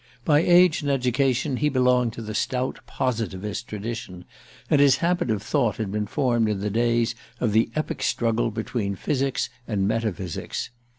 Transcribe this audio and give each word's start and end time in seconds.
By 0.25 0.39
age 0.39 0.81
and 0.81 0.87
by 0.87 0.95
education 0.95 1.57
he 1.57 1.69
belonged 1.69 2.13
to 2.13 2.23
the 2.23 2.33
stout 2.33 2.79
Positivist 2.87 3.67
tradition, 3.67 4.25
and 4.67 4.81
his 4.81 4.95
habit 4.95 5.29
of 5.29 5.43
thought 5.43 5.77
had 5.77 5.91
been 5.91 6.07
formed 6.07 6.49
in 6.49 6.59
the 6.59 6.71
days 6.71 7.13
of 7.39 7.51
the 7.51 7.69
epic 7.75 8.01
struggle 8.01 8.49
between 8.49 8.95
physics 8.95 9.51
and 9.67 9.87
metaphysics. 9.87 10.71